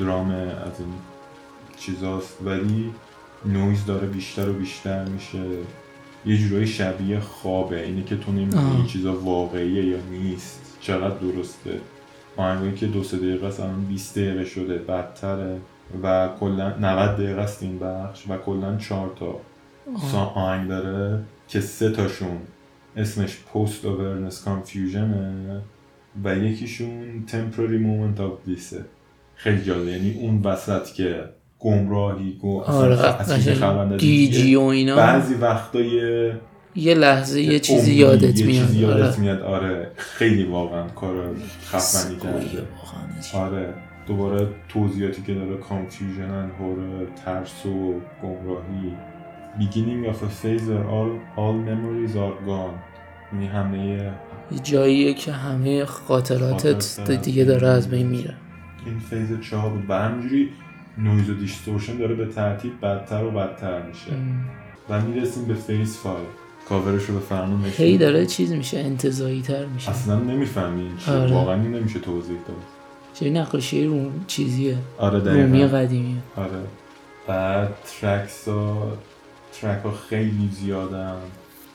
درام 0.00 0.30
از 0.30 0.78
این 0.78 0.88
چیزاست. 1.78 2.38
ولی 2.44 2.90
نویز 3.46 3.86
داره 3.86 4.06
بیشتر 4.06 4.48
و 4.48 4.52
بیشتر 4.52 5.04
میشه. 5.04 5.44
یه 6.26 6.36
جورایی 6.38 6.66
شبیه 6.66 7.20
خوابه. 7.20 7.84
اینه 7.84 8.04
که 8.04 8.16
تو 8.16 8.32
نمی‌دونی. 8.32 8.76
این 8.76 8.86
چیزا 8.86 9.12
واقعیه 9.20 9.84
یا 9.84 9.98
نیست. 10.10 10.76
چقدر 10.80 11.16
درسته. 11.18 11.80
آهنگایی 12.36 12.74
که 12.74 12.86
دو 12.86 13.02
سه 13.04 13.16
دقیقه 13.16 13.46
است 13.46 13.60
الان 13.60 13.84
20 13.84 14.18
دقیقه 14.18 14.44
شده. 14.44 14.78
بدتره. 14.78 15.60
و 16.02 16.28
کلا 16.40 16.76
90 16.76 17.16
دقیقه 17.16 17.40
است 17.40 17.62
این 17.62 17.78
بخش 17.78 18.24
و 18.28 18.36
کلا 18.36 18.76
چهار 18.76 19.12
تا 19.20 19.26
سا- 19.26 19.53
آهنگ 20.34 20.68
داره 20.68 21.20
که 21.48 21.60
سه 21.60 21.90
تاشون 21.90 22.38
اسمش 22.96 23.38
Post 23.54 23.84
Awareness 23.84 24.34
Confusion 24.34 25.14
و 26.24 26.36
یکیشون 26.36 27.24
Temporary 27.28 27.80
Moment 27.84 28.20
of 28.20 28.48
Bliss 28.48 28.76
خیلی 29.34 29.62
جالبه. 29.62 29.90
یعنی 29.90 30.18
اون 30.20 30.42
وسط 30.42 30.92
که 30.92 31.24
گمراهی 31.58 32.32
گو 32.40 32.60
آره. 32.60 33.96
گیجی 33.96 34.56
و 34.56 34.60
اینا. 34.60 34.96
بعضی 34.96 35.34
وقتا 35.34 35.80
یه 35.80 36.40
یه 36.74 36.94
لحظه 36.94 37.40
یه 37.42 37.60
چیزی 37.60 37.94
یادت 37.94 38.40
یه 38.40 38.46
میاد. 38.46 38.66
چیزی 38.66 38.78
یادت 38.78 39.02
آره. 39.02 39.20
میاد. 39.20 39.40
آره. 39.42 39.90
خیلی 39.96 40.44
واقعا 40.44 40.88
کار 40.88 41.36
خفنی 41.66 42.16
کرده. 42.16 42.62
آره. 43.34 43.74
دوباره 44.06 44.48
توضیحاتی 44.68 45.22
که 45.22 45.34
داره 45.34 45.56
confusion 45.56 46.50
horror 46.60 47.04
ترس 47.24 47.66
و 47.66 48.00
گمراهی. 48.22 48.92
Beginning 49.58 50.02
of 50.12 50.22
a 50.28 50.30
phase 50.40 50.64
where 50.70 50.86
all, 50.94 51.10
all 51.36 51.56
memories 51.70 52.14
are 52.16 52.36
gone. 52.46 52.76
یعنی 53.32 53.46
همه 53.46 54.12
یه 54.50 54.58
جاییه 54.62 55.14
که 55.14 55.32
همه 55.32 55.84
خاطراتت 55.84 56.82
خاطرات 56.82 57.22
دیگه 57.22 57.44
داره 57.44 57.68
از 57.68 57.90
بین 57.90 58.06
میره. 58.06 58.34
این 58.86 58.98
فیز 58.98 59.40
چهار 59.50 59.70
بود 59.70 59.84
و 59.88 59.94
همینجوری 59.94 60.48
نویز 60.98 61.30
و 61.30 61.34
دیستورشن 61.34 61.96
داره 61.98 62.14
به 62.14 62.26
ترتیب 62.26 62.80
بدتر 62.80 63.24
و 63.24 63.30
بدتر 63.30 63.82
میشه. 63.82 64.10
و 64.90 65.00
می‌رسیم 65.00 65.44
به 65.44 65.54
فیز 65.54 66.02
5 66.02 66.16
کاورش 66.68 67.04
رو 67.04 67.14
به 67.14 67.20
فرمون 67.20 67.60
نشون 67.60 67.86
هی. 67.86 67.98
داره 67.98 68.26
چیز 68.26 68.52
میشه 68.52 68.78
انتظایی 68.78 69.42
تر 69.42 69.66
میشه. 69.66 69.90
اصلا 69.90 70.18
نمی‌فهمی 70.18 70.82
این 70.82 70.96
چیه 70.96 71.14
آره. 71.14 71.32
واقعا 71.32 71.56
نمیشه 71.56 71.98
توضیح 71.98 72.36
داد. 72.48 72.56
چه 73.14 73.30
نقاشی 73.30 73.86
روم 73.86 74.12
چیزیه. 74.26 74.76
آره 74.98 75.18
رومی 75.18 75.58
دقیقا 75.58 75.76
قدیمیه. 75.78 76.16
آره. 76.36 76.50
بعد 77.26 77.74
ترکس 78.00 78.48
ها 78.48 78.92
track 79.60 79.82
ها 79.82 79.90
خیلی 79.90 80.48
زیادن. 80.52 81.14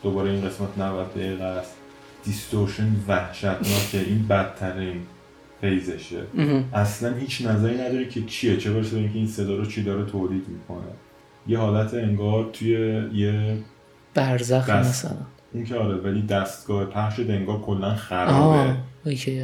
دوباره 0.04 0.32
این 0.32 0.42
قسمت 0.42 0.78
90 0.78 1.14
دقیقه 1.14 1.44
است. 1.44 1.76
distortion 2.24 2.88
وحشتناکه. 3.08 4.00
این 4.08 4.28
بدترین 4.28 5.02
phase 5.62 5.96
شه. 5.96 6.24
اصلا 6.74 7.16
هیچ 7.16 7.42
نظری 7.46 7.76
نداره 7.76 8.08
که 8.08 8.22
چیه. 8.22 8.58
چه 8.58 8.72
برسه 8.72 8.92
به 8.92 8.98
اینکه 8.98 9.18
این 9.18 9.28
صدا 9.28 9.56
رو 9.56 9.66
چی 9.66 9.84
داره 9.84 10.06
تولید 10.06 10.44
می‌کنه. 10.48 10.92
یه 11.48 11.58
حالت 11.58 11.94
انگار 11.94 12.50
توی 12.54 12.72
یه 13.14 13.58
برزخ 14.14 14.70
دست. 14.70 14.90
مثلا. 14.90 15.18
اون 15.54 15.64
که 15.64 15.76
آره 15.76 15.96
ولی 15.96 16.22
دستگاه 16.22 16.86
پخش 16.86 17.20
انگار 17.20 17.62
کلا 17.62 17.96
خرابه. 17.96 18.34
آره. 18.34 18.78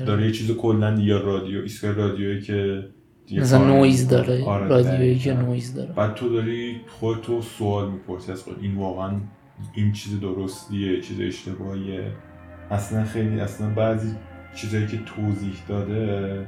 داره 0.05 0.25
یه 0.25 0.31
چیز 0.31 0.51
کلا 0.51 0.99
یا 0.99 1.21
رادیو 1.21 1.61
ایستگاه 1.61 1.91
رادیویی 1.91 2.41
که 2.41 2.83
مثلا 3.31 3.67
نویز. 3.67 4.07
داره 4.07 4.43
آره، 4.43 4.67
رادیویی 4.67 5.19
که. 5.19 5.33
نویز 5.33 5.73
داره 5.73 5.93
بعد 5.93 6.15
تو 6.15 6.29
داری 6.29 6.81
خودتو 6.99 7.41
سوال 7.41 7.91
می‌پرسی 7.91 8.31
از 8.31 8.43
خود 8.43 8.57
این 8.61 8.75
واقعا 8.75 9.11
این 9.73 9.91
چیز 9.91 10.19
درستیه 10.19 11.01
چیز 11.01 11.21
اشتباهیه 11.21 12.11
اصلا 12.71 13.03
خیلی 13.03 13.39
اصلا 13.39 13.69
بعضی 13.69 14.15
چیزایی 14.55 14.87
که 14.87 14.97
توضیح 14.97 15.53
داده 15.67 16.47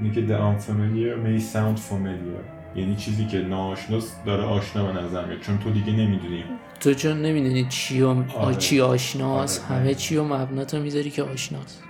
اینه 0.00 0.14
که 0.14 0.26
the 0.26 0.30
unfamiliar 0.30 1.26
may 1.26 1.42
sound 1.54 1.78
familiar 1.90 2.78
یعنی 2.78 2.96
چیزی 2.96 3.26
که 3.26 3.38
ناآشناست 3.38 4.24
داره 4.26 4.42
آشنا 4.42 4.92
به 4.92 5.00
نظر 5.00 5.24
میاد 5.24 5.40
چون 5.40 5.58
تو 5.58 5.70
دیگه 5.70 5.92
نمی‌دونی 5.92 6.44
تو 6.80 6.94
چون 6.94 7.22
نمی‌دونی 7.22 7.66
چی, 7.68 8.00
و... 8.00 8.08
آره. 8.36 8.54
چی 8.54 8.80
آشناست 8.80 9.66
آره، 9.70 9.80
همه. 9.80 9.94
چی 9.94 10.16
و 10.16 10.24
مبنا 10.24 10.64
تو 10.64 10.80
می‌ذاری 10.80 11.10
که 11.10 11.22
آشناست 11.22 11.82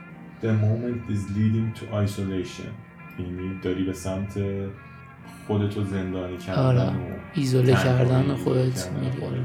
the 0.42 0.46
moment 0.46 1.12
is 1.12 1.22
leading 1.36 1.80
to 1.80 1.84
isolation 2.06 2.87
یعنی 3.18 3.60
داری 3.62 3.84
به 3.84 3.92
سمت 3.92 4.32
خودتو 5.46 5.84
زندانی 5.84 6.36
کردن 6.36 6.62
آره. 6.62 6.80
و 6.80 6.92
ایزوله 7.34 7.72
کردن 7.72 8.34
خودت 8.34 8.90
میری. 8.90 9.44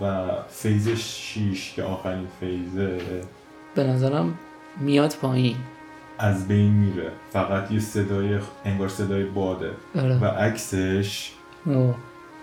و 0.00 0.26
phase 0.48 0.88
6 0.88 1.72
که 1.76 1.82
آخرین 1.82 2.26
فیزه 2.40 2.98
به 3.74 3.84
نظرم 3.84 4.38
میاد 4.80 5.14
پایین 5.22 5.56
از 6.18 6.48
بین 6.48 6.72
میره 6.72 7.10
فقط 7.32 7.72
یه 7.72 7.80
صدای 7.80 8.38
انگار 8.64 8.88
صدای 8.88 9.24
باده 9.24 9.70
آره. 9.98 10.18
و 10.18 10.24
عکسش 10.24 11.32
اوه. 11.66 11.94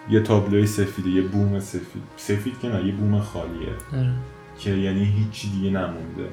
یه 0.10 0.20
تابلوی 0.20 0.68
سفیده 0.68 1.10
یه 1.10 1.22
بوم 1.22 1.60
سفید 1.60 2.04
سفید 2.18 2.60
که 2.60 2.68
نه 2.68 2.86
یه 2.86 2.92
بوم 2.92 3.20
خالیه 3.20 3.70
آره. 3.94 4.14
که 4.60 4.72
یعنی 4.72 5.06
هیچی 5.06 5.50
دیگه 5.50 5.70
نمونده 5.70 6.30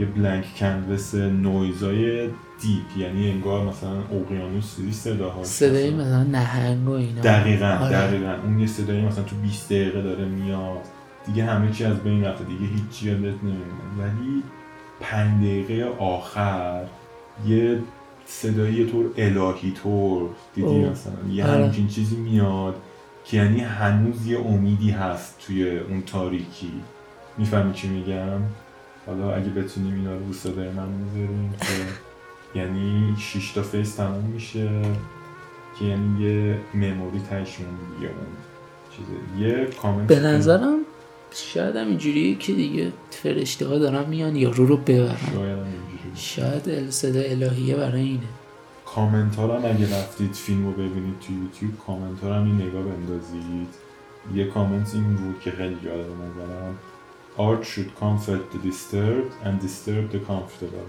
یه 0.00 0.06
blank 0.06 0.44
canvas 0.56 1.14
نویزای 1.14 2.26
deep 2.60 2.96
یعنی 2.96 3.30
انگار 3.30 3.68
مثلا 3.68 3.98
اقیانوس 4.12 4.78
ریز 4.78 4.96
صداها 4.96 5.44
صدای 5.44 5.90
مثلا 5.90 6.22
نهنگ 6.22 6.88
و 6.88 6.92
اینا. 6.92 7.20
دقیقا 7.20 7.66
آره. 7.66 7.92
دقیقا. 7.96 8.34
اون 8.44 8.60
یه 8.60 8.66
صدایی 8.66 9.00
مثلا 9.00 9.24
تو 9.24 9.36
20 9.36 9.68
دقیقه 9.72 10.02
داره 10.02 10.24
میاد. 10.24 10.80
دیگه 11.26 11.44
همه 11.44 11.72
چی 11.72 11.84
از 11.84 12.00
بین 12.00 12.24
رفته. 12.24 12.44
دیگه 12.44 12.66
هیچی 12.66 13.06
یادت 13.06 13.22
نمیمونه 13.42 13.90
ولی 13.98 14.42
پنج 15.00 15.40
دقیقه 15.44 15.84
آخر 15.98 16.84
یه 17.46 17.78
صدایی 18.26 18.74
یه 18.74 18.86
طور 18.86 19.10
الهی 19.16 19.70
طور 19.82 20.30
دیدی 20.54 20.66
اوه. 20.68 20.90
مثلا؟ 20.90 21.32
یه 21.32 21.46
آره. 21.46 21.64
همچین 21.64 21.88
چیزی 21.88 22.16
میاد 22.16 22.74
که 23.24 23.36
یعنی 23.36 23.60
هنوز 23.60 24.26
یه 24.26 24.38
امیدی 24.38 24.90
هست 24.90 25.38
توی 25.46 25.78
اون 25.78 26.02
تاریکی. 26.02 26.72
می‌فهمی 27.38 27.72
چی 27.72 27.88
میگم؟ 27.88 28.40
حالا 29.06 29.34
اگه 29.34 29.48
بتونیم 29.48 29.94
اینا 29.94 30.14
رو 30.14 30.32
صدای 30.32 30.68
من 30.68 30.88
می‌ذاریم 30.88 31.54
که 31.60 32.58
یعنی 32.58 33.16
6 33.18 33.52
تا 33.52 33.62
فیس 33.62 33.94
تموم 33.94 34.24
میشه 34.24 34.70
که 35.78 35.84
یعنی 35.84 36.24
یه 36.24 36.58
مموری 36.74 37.20
تهش 37.30 37.60
مونده 37.60 37.96
دیگه 37.96 38.08
اون 38.12 38.26
چیزه. 38.96 39.44
یه 39.44 39.66
کامنت 39.82 40.06
به 40.06 40.20
نظرم 40.20 40.78
شاید 41.34 41.76
هم 41.76 41.86
اینجوریه 41.86 42.34
که 42.34 42.52
دیگه 42.52 42.92
فرشته 43.10 43.66
ها 43.66 43.78
دارن 43.78 44.08
میان 44.08 44.36
یارو 44.36 44.66
رو 44.66 44.76
ببرن. 44.76 45.16
شاید 45.34 45.58
هم 45.58 45.66
شاید 46.14 46.90
صدا 46.90 47.20
الهیه 47.20 47.76
برای 47.76 48.00
اینه. 48.00 48.28
کامنت 48.86 49.36
ها 49.36 49.58
هم 49.58 49.64
اگه 49.64 49.98
رفتید 49.98 50.32
فیلم 50.32 50.66
رو 50.66 50.72
ببینید 50.72 51.20
تو 51.20 51.32
یوتیوب 51.32 51.78
کامنت 51.86 52.20
ها 52.20 52.34
هم 52.34 52.44
این 52.44 52.54
نگاه 52.54 52.82
بندازید. 52.82 53.68
یه 54.34 54.44
کامنت 54.44 54.94
این 54.94 55.14
بود 55.14 55.40
که 55.40 55.50
خیلی 55.50 55.76
جالب 55.84 56.06
نظرم 56.06 56.74
Art 57.46 57.62
should 57.70 57.90
comfort 58.04 58.42
the 58.52 58.58
disturbed 58.68 59.32
and 59.44 59.54
disturb 59.66 60.04
the 60.14 60.20
comfortable. 60.30 60.88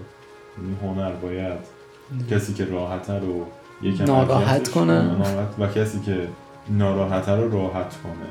یعنی 0.58 0.76
هنر 0.82 1.12
باید 1.12 1.58
کسی 2.30 2.54
که 2.54 2.64
راحته 2.64 3.12
رو 3.18 3.46
یکم 3.82 4.04
ناراحت 4.04 4.68
کنه. 4.68 5.02
ناراحت 5.02 5.54
و 5.58 5.66
کسی 5.66 6.00
که 6.00 6.28
ناراحته 6.70 7.32
رو 7.32 7.52
راحت 7.52 7.96
کنه. 8.02 8.26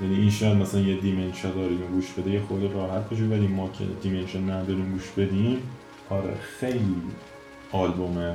یعنی 0.00 0.20
این 0.20 0.30
شاید 0.30 0.56
مثلا 0.56 0.80
یه 0.80 1.00
دیمنشا 1.00 1.50
داریم 1.50 1.82
و 1.82 1.86
گوش 1.86 2.12
بده 2.12 2.30
یه 2.30 2.40
خود 2.40 2.72
راحت 2.72 3.10
باشه 3.10 3.22
ولی 3.22 3.46
ما 3.46 3.68
که 3.68 3.84
دیمنشا 4.02 4.38
نداریم 4.38 4.92
گوش 4.92 5.10
بدیم 5.16 5.58
آره 6.10 6.34
خیلی 6.60 6.96
آلبوم 7.72 8.34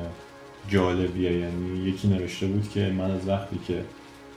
جالبیه. 0.68 1.32
یعنی 1.32 1.78
یکی 1.78 2.08
نوشته 2.08 2.48
بود 2.48 2.70
که 2.70 2.94
من 2.98 3.12
از 3.12 3.28
وقتی 3.28 3.60
که 3.68 3.84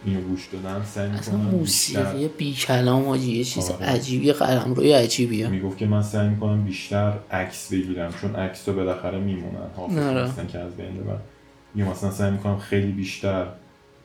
اینو 0.04 0.20
گوش 0.20 0.48
دادم 0.52 0.84
سعی 0.84 1.10
اصلا 1.10 1.36
می‌کنم 1.36 1.58
موسیقی 1.58 2.28
بی 2.28 2.54
کلام 2.54 3.14
یه 3.14 3.44
چیز 3.44 3.70
آره. 3.70 3.86
عجیبی 3.86 4.32
قلم 4.32 4.74
روی 4.74 4.92
عجیبیه. 4.92 5.48
می‌گفت 5.48 5.78
که 5.78 5.86
من 5.86 6.02
سعی 6.02 6.28
می‌کنم 6.28 6.64
بیشتر 6.64 7.12
عکس 7.30 7.72
بگیرم 7.72 8.14
چون 8.20 8.36
عکس 8.36 8.68
رو 8.68 8.74
بالاخره 8.74 9.18
میمونن 9.18 9.70
حافظ 9.76 9.98
آره. 9.98 10.24
نیستن 10.24 10.46
که 10.46 10.58
از 10.58 10.76
بین 10.76 10.96
ببرن. 10.96 11.20
یا 11.74 11.90
مثلا 11.90 12.10
سعی 12.10 12.30
می‌کنم 12.30 12.58
خیلی 12.58 12.92
بیشتر 12.92 13.46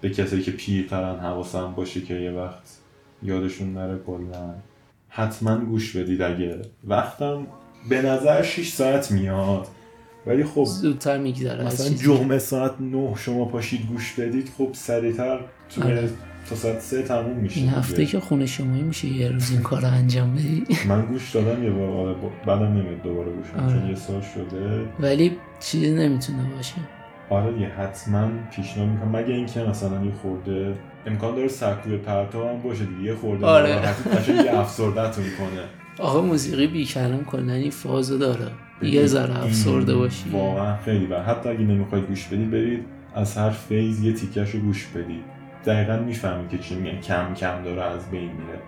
به 0.02 0.10
کسایی 0.10 0.44
که 0.44 0.52
پیرترن 0.52 1.20
حواسم 1.20 1.74
باشه 1.76 2.02
که 2.02 2.14
یه 2.14 2.32
وقت 2.32 2.78
یادشون 3.24 3.74
نره 3.74 4.00
کلا. 4.08 4.54
حتما 5.10 5.58
گوش 5.58 5.96
بدید 5.96 6.22
اگه. 6.22 6.62
وقتم 6.84 7.48
به 7.90 8.02
نظر 8.02 8.44
6 8.44 8.70
ساعت 8.70 9.12
میاد. 9.12 9.68
ولی 10.28 10.44
خب 10.44 10.64
زودتر 10.64 11.18
میگذره 11.18 11.66
مثلا. 11.66 11.98
جمعه 11.98 12.38
ساعت 12.38 12.72
9 12.82 13.14
شما 13.18 13.46
پاشید 13.46 13.88
گوش 13.88 14.14
بدید 14.14 14.50
خب 14.58 14.70
سریعتر 14.74 15.40
تو 15.70 15.84
آره. 15.84 16.10
تا 16.50 16.56
ساعت 16.56 16.80
3 16.80 17.02
تموم 17.02 17.38
میشه 17.38 17.60
این. 17.60 17.70
هفته 17.70 18.06
که 18.06 18.20
خونه 18.20 18.46
شمایی 18.46 18.82
میشه 18.82 19.08
یه 19.08 19.30
روز 19.30 19.52
این 19.52 19.62
کار 19.62 19.82
رو 19.82 19.88
انجام 19.88 20.34
بدی 20.34 20.64
من 20.90 21.06
گوش 21.06 21.32
دادم 21.32 21.64
یه 21.64 21.70
بار 21.70 21.90
آره 21.90 22.16
بعدم 22.46 22.74
نمیاد 22.74 23.02
دوباره 23.04 23.32
گوش 23.32 23.64
آره. 23.64 23.74
چون 23.74 23.90
یه 23.90 23.96
سال 23.96 24.22
شده 24.22 24.86
ولی 25.00 25.38
چیزی 25.60 25.92
نمی‌تونه 25.92 26.44
باشه 26.56 26.76
آره 27.30 27.62
یه 27.62 27.68
حتما 27.68 28.30
پیشنهاد 28.52 28.90
می‌کنم 28.90 29.16
مگه 29.16 29.34
اینکه 29.34 29.60
مثلا 29.60 30.06
یه 30.06 30.12
خورده 30.22 30.74
امکان 31.06 31.36
داره 31.36 31.48
سکوی 31.48 31.98
پرتو 31.98 32.48
هم 32.48 32.62
باشه 32.62 32.86
دیگه 32.86 33.04
یه 33.04 33.16
خورده 33.16 33.46
آره. 33.46 33.70
یه 34.46 34.60
افسرده‌تون 34.60 35.24
کنه 35.24 35.64
آقا 36.08 36.22
موسیقی 36.22 36.68
بی 36.68 36.86
کلام 36.86 37.26
کلا 37.26 37.54
این 37.54 37.72
فازو 37.72 38.18
داره 38.18 38.52
یه 38.82 39.06
ذره 39.06 39.44
افسرده 39.44 39.96
باشی. 39.96 40.30
واقعا 40.30 40.78
خیلی 40.78 41.06
بر 41.06 41.24
حتی 41.24 41.50
اگه 41.50 41.60
نمی‌خواید 41.60 42.06
گوش 42.06 42.28
بدید 42.28 42.52
برید 42.52 42.86
از 43.16 43.38
هر 43.38 43.50
phase 43.50 44.04
یه 44.04 44.14
تیکش 44.14 44.52
رو 44.52 44.60
گوش 44.60 44.86
بدید 44.86 45.24
دقیقا 45.66 45.98
می‌فهمید 45.98 46.50
که 46.50 46.58
چی 46.58 46.76
میگن. 46.76 47.02
کم 47.02 47.34
کم 47.34 47.62
داره 47.64 47.84
از 47.84 48.12
بین 48.12 48.22
میره. 48.22 48.60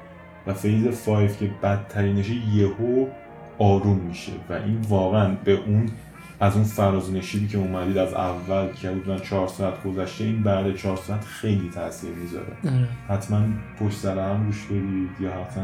و 0.47 0.53
phase 0.53 1.05
5 1.05 1.37
که 1.37 1.49
بدترینشه 1.63 2.33
یهو 2.55 3.05
آروم 3.59 3.97
میشه. 3.97 4.31
و 4.49 4.53
این 4.53 4.77
واقعا 4.89 5.35
به 5.43 5.51
اون 5.51 5.89
از 6.39 6.55
اون 6.55 6.63
فراز 6.63 7.09
و 7.09 7.13
نشیبی 7.13 7.47
که 7.47 7.57
اومدید 7.57 7.97
از 7.97 8.13
اول 8.13 8.67
که 8.73 8.89
بودن 8.89 9.17
چهار 9.19 9.47
ساعت 9.47 9.83
گذشته 9.83 10.23
این 10.23 10.43
بعد 10.43 10.75
چهار 10.75 10.97
ساعت 10.97 11.25
خیلی 11.25 11.69
تاثیر 11.73 12.11
می‌ذاره. 12.11 12.53
آره. 12.65 12.87
حتما 13.09 13.41
پشت 13.79 13.97
سر 13.97 14.19
هم 14.19 14.45
گوش 14.45 14.65
بدید 14.65 15.09
یا 15.19 15.29
حتما 15.31 15.63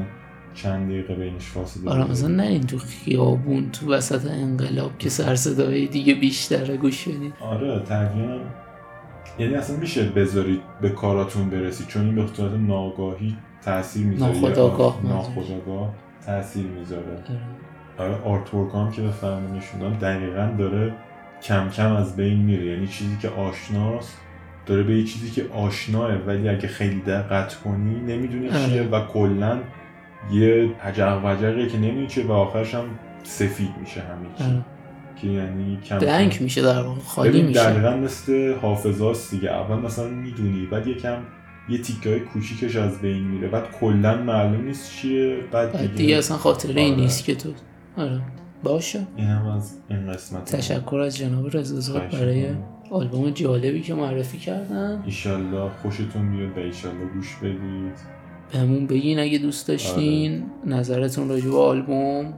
چند 0.55 0.89
دقیقه 0.89 1.15
بینش 1.15 1.45
فاصله 1.45 1.91
آره. 1.91 2.11
مثلا 2.11 2.27
نه 2.27 2.43
این 2.43 2.63
تو 2.63 2.77
خیابون 2.77 3.71
تو 3.71 3.93
وسط 3.93 4.31
انقلاب 4.31 4.97
که 4.97 5.09
سر 5.09 5.35
صدای 5.35 5.87
دیگه 5.87 6.15
بیشتره 6.15 6.77
گوش 6.77 7.07
بدید 7.07 7.33
آره 7.41 7.79
تقریبا 7.79 8.39
یعنی 9.39 9.55
اصلا 9.55 9.77
میشه 9.77 10.09
بذارید 10.09 10.61
به 10.81 10.89
کاراتون 10.89 11.49
برسید 11.49 11.87
چون 11.87 12.05
این 12.05 12.15
به 12.15 12.27
صورت 12.33 12.51
ناگاهی 12.51 13.37
تاثیر 13.65 14.05
می‌ذاره 14.05 14.31
ناخودآگاه 14.31 15.01
منظورش. 15.03 15.25
ناخودآگاه 15.25 15.93
تاثیر 16.25 16.65
می‌ذاره 16.65 17.23
آره. 17.97 18.11
آره 18.11 18.21
آرتورک 18.21 18.75
هم 18.75 18.91
که 18.91 19.01
بفرمون 19.01 19.57
نشوندم 19.57 19.97
دقیقا 19.99 20.55
داره 20.57 20.93
کم 21.41 21.69
کم 21.69 21.93
از 21.93 22.15
بین 22.15 22.37
میره 22.37 22.65
یعنی 22.65 22.87
چیزی 22.87 23.17
که 23.21 23.29
آشناست 23.29 24.17
داره 24.65 24.83
به 24.83 24.95
یه 24.95 25.03
چیزی 25.03 25.29
که 25.29 25.53
آشناه 25.53 26.13
ولی 26.13 26.49
اگه 26.49 26.67
خیلی 26.67 27.01
دقت 27.01 27.55
کنی 27.55 27.99
نمی‌دونی 27.99 28.49
آره. 28.49 28.65
چیه 28.65 28.83
و 28.83 29.05
کلا 29.05 29.59
یه 30.31 30.69
عجق 30.83 31.21
وجقه 31.25 31.67
که 31.67 32.07
چیه 32.07 32.25
و 32.25 32.31
آخرش 32.31 32.75
هم 32.75 32.85
سفید 33.23 33.69
میشه 33.79 34.01
همه 34.01 34.27
چی. 34.37 34.43
آره. 34.43 34.65
که 35.15 35.27
یعنی 35.27 35.77
کم 35.77 35.99
کم. 36.29 36.43
میشه 36.43 36.61
در 36.61 36.81
واقع 36.81 36.99
خالی 36.99 37.41
میشه. 37.41 37.63
دقیقا 37.63 37.97
مثل 37.97 38.53
حافظاست 38.61 39.31
دیگه. 39.31 39.51
اول 39.51 39.75
مثلا 39.75 40.07
می‌دونی 40.07 40.65
بعد 40.65 40.87
یکم 40.87 41.17
یه 41.69 41.77
تیکه 41.77 42.09
های 42.09 42.19
کوچیکش 42.19 42.75
از 42.75 43.01
بین 43.01 43.23
میره. 43.23 43.47
بعد 43.47 43.71
کلا 43.79 44.21
معلوم 44.21 44.65
نیست 44.65 44.91
چیه 44.91 45.37
بعد 45.51 45.71
بعد 45.71 45.81
دیگه, 45.81 45.93
دیگه 45.93 46.17
اصلا 46.17 46.37
خاطره 46.37 46.81
این 46.81 46.93
آره. 46.93 47.01
نیست 47.01 47.25
که 47.25 47.35
تو. 47.35 47.49
آره. 47.97 48.21
باشه. 48.63 49.07
این 49.15 49.27
هم 49.27 49.47
از 49.47 49.73
این 49.89 50.11
قسمت. 50.11 50.55
تشکر 50.55 50.95
از 50.95 51.17
جناب 51.17 51.49
خواهش 51.49 52.15
برای. 52.15 52.47
آلبوم 52.91 53.29
جالبی 53.29 53.81
که 53.81 53.93
معرفی 53.93 54.37
کردن. 54.37 55.03
ایشالله 55.05 55.69
خوشتون 55.81 56.31
بیاد 56.31 56.57
و 56.57 56.59
ایشالله 56.59 57.05
گوش 57.05 57.35
بدید. 57.35 58.15
بهمون 58.53 58.87
بگین 58.87 59.19
اگه 59.19 59.37
دوست 59.37 59.67
داشتین 59.67 60.43
نظرتون 60.65 61.29
راجع 61.29 61.49
به 61.49 61.57
آلبوم 61.57 62.33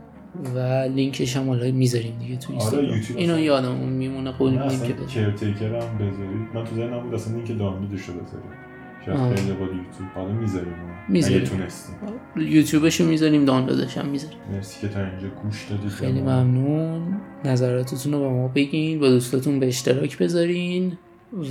و 0.55 0.59
لینکش 0.95 1.37
هم 1.37 1.47
حالا 1.47 1.71
می‌ذاریم 1.71 2.17
دیگه 2.19 2.37
تو 2.37 2.51
اینستاگرام. 2.51 2.95
یوتیوب 2.95 3.19
اینو 3.19 3.39
یادمون 3.39 3.89
میمونه 3.89 4.31
قول 4.31 4.53
نه 4.53 4.63
میدیم 4.63 4.79
که 4.79 4.93
کرتیکر 4.93 5.65
هم 5.65 5.97
بذارید. 5.97 6.47
من 6.53 6.63
تو 6.63 6.75
ذهنم 6.75 6.99
بود 6.99 7.13
اصلا 7.13 7.35
لینک 7.35 7.47
دانلودش 7.47 8.01
رو 8.01 8.13
بذارید 8.13 8.67
شاید 9.05 9.17
با 9.59 9.65
یوتیوب. 9.65 10.09
حالا 10.15 10.31
می‌ذاریم 10.31 10.73
می‌ذاریم. 11.09 11.43
تونستیم. 11.43 11.95
یوتیوبشو 12.35 13.05
می‌ذاریم 13.05 13.45
دانلودش 13.45 13.97
هم 13.97 14.05
می‌ذاریم. 14.05 14.37
مرسی 14.51 14.81
که 14.81 14.93
تا 14.93 14.99
اینجا 14.99 15.27
گوش 15.43 15.65
دادید 15.69 15.89
خیلی 15.89 16.21
به. 16.21 16.31
ممنون. 16.31 17.21
نظراتتون 17.45 18.13
رو 18.13 18.19
به 18.19 18.29
ما 18.29 18.47
بگین 18.47 18.99
با 18.99 19.09
دوستاتون 19.09 19.59
به 19.59 19.67
اشتراک 19.67 20.17
بذارین 20.17 20.97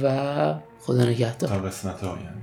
و 0.02 0.54
خدا 0.80 1.04
نگهدار. 1.04 1.50
تا 1.50 1.58
قسمت 1.58 2.04
آینده. 2.04 2.36